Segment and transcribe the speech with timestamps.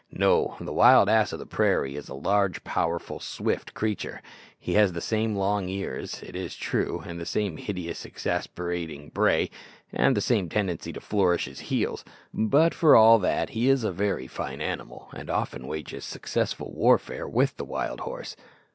[0.13, 4.19] No, the wild ass of the prairie is a large powerful, swift creature.
[4.57, 9.51] He has the same long ears, it is true, and the same hideous, exasperating bray,
[9.93, 12.03] and the same tendency to flourish his heels;
[12.33, 17.27] but for all that he is a very fine animal, and often wages successful warfare
[17.27, 18.35] with the wild horse.